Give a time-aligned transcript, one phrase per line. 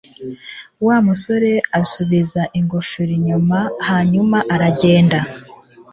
[0.85, 3.57] Wa musore asubiza ingofero inyuma
[3.87, 5.19] hanyuma aragenda.